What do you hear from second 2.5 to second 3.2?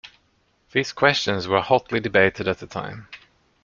the time.